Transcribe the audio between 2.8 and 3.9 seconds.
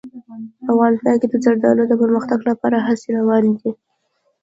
هڅې روانې دي.